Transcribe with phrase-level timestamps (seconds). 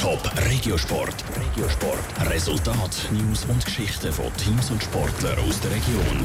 [0.00, 1.14] Top Regiosport.
[1.36, 2.30] Regiosport.
[2.30, 6.24] Resultat, News und Geschichten von Teams und Sportlern aus der Region.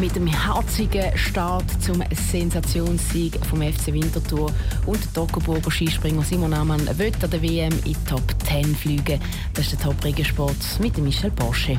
[0.00, 4.52] Mit dem herzigen Start zum Sensationssieg vom FC Winterthur
[4.86, 9.20] und der Toggenburger Skispringer Simon Amann wird an der WM in Top 10 fliegen.
[9.54, 11.78] Das ist der Top Regiosport mit Michel Porsche.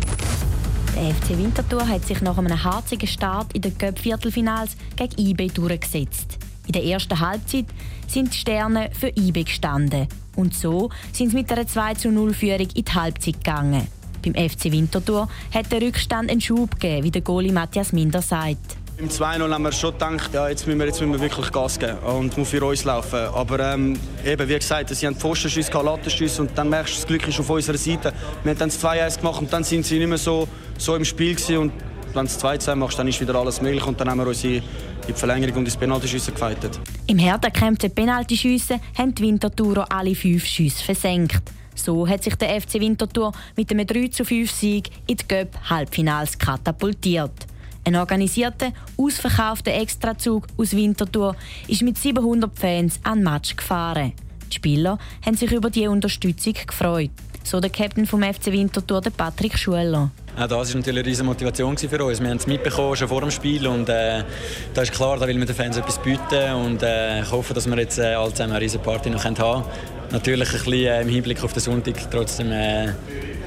[0.96, 6.38] Der FC Winterthur hat sich nach einem harzigen Start in den Cup-Viertelfinals gegen IB durchgesetzt.
[6.70, 7.66] In der ersten Halbzeit
[8.08, 10.08] sind die Sterne für IB gestanden.
[10.36, 13.88] Und so sind sie mit einer 2-0-Führung in die Halbzeit gegangen.
[14.24, 18.78] Beim FC Winterthur hat der Rückstand einen Schub gegeben, wie der Goalie Matthias Minder sagt.
[19.00, 21.80] Im 2-0 haben wir schon gedacht, ja, jetzt, müssen wir, jetzt müssen wir wirklich Gas
[21.80, 23.18] geben und muss für uns laufen.
[23.18, 27.28] Aber ähm, eben, wie gesagt, sie haben Pfostenschüsse, Lattenschüsse und dann merkst du, das Glück
[27.28, 28.14] ist auf unserer Seite.
[28.44, 31.04] Wir haben dann das 2-1 gemacht und dann sind sie nicht mehr so, so im
[31.04, 31.58] Spiel gewesen.
[31.58, 34.44] und wenn das 2-2 machst, dann ist wieder alles möglich und dann haben wir uns
[34.44, 34.62] in
[35.08, 36.80] die Verlängerung und ins Penaltyschiessen gefeitet.
[37.08, 41.42] Im hart erkämpften Penaltyschiessen haben die Winterthurer alle fünf Schüsse versenkt.
[41.76, 46.38] So hat sich der FC Winterthur mit einem 3 5 Sieg in die Göpp Halbfinals
[46.38, 47.48] katapultiert.
[47.86, 51.36] Ein organisierter, ausverkaufter Extrazug aus Winterthur
[51.68, 54.14] ist mit 700 Fans an Match gefahren.
[54.52, 57.12] Die Spieler haben sich über die Unterstützung gefreut.
[57.50, 60.12] So der Captain vom FC Winterthur, der Patrick Schuller.
[60.38, 62.22] Auch das war natürlich eine riesige Motivation für uns.
[62.22, 64.24] Wir haben es mitbekommen schon vor dem Spiel und äh,
[64.72, 67.68] da ist klar, da will man den Fans etwas bieten und äh, ich hoffe, dass
[67.68, 69.64] wir jetzt äh, alle zusammen eine riesige Party noch haben können.
[70.12, 72.94] Natürlich ein bisschen äh, im Hinblick auf den Sonntag trotzdem, äh,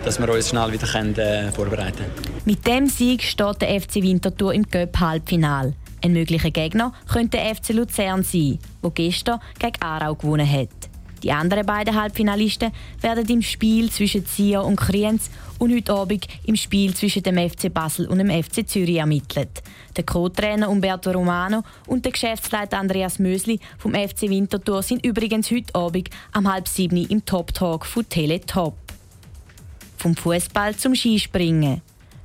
[0.05, 2.41] dass wir uns schnell wieder können, äh, vorbereiten können.
[2.45, 5.75] Mit dem Sieg steht der FC Winterthur im Cup-Halbfinal.
[6.03, 10.92] Ein möglicher Gegner könnte der FC Luzern sein, der gestern gegen Aarau gewonnen hat.
[11.23, 16.57] Die anderen beiden Halbfinalisten werden im Spiel zwischen Zia und Kriens und heute Abend im
[16.57, 19.63] Spiel zwischen dem FC Basel und dem FC Zürich ermittelt.
[19.97, 25.75] Der Co-Trainer Umberto Romano und der Geschäftsleiter Andreas Mösli vom FC Winterthur sind übrigens heute
[25.75, 28.77] Abend am halb sieben im Top Talk von Teletop.
[29.99, 31.83] Vom Fußball zum Skispringen.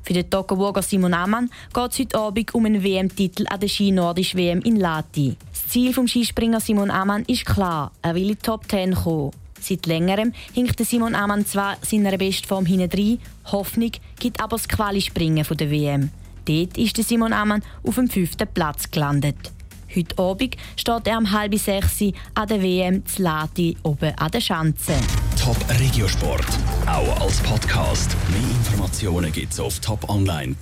[0.08, 4.36] Für den Toggenburger Simon Amann geht es heute Abend um einen WM-Titel an der Ski-Nordisch
[4.36, 5.36] WM in Lati.
[5.52, 9.32] Das Ziel des Skispringer Simon Amann ist klar, er will in die Top 10 kommen.
[9.60, 13.20] Seit längerem hinkt Simon Amann zwar seiner Bestform hinein,
[13.52, 16.10] Hoffnung gibt aber das Quali-Springen der WM.
[16.46, 19.52] Dort ist Simon Amann auf dem fünften Platz gelandet.
[19.94, 22.02] Heute Abend steht er um halb sechs
[22.34, 24.94] an der WM zu Lati oben an der Schanze.
[25.38, 26.46] Top Regiosport,
[26.86, 28.16] auch als Podcast.
[28.30, 30.58] Mehr Informationen gibt's auf toponline.ch.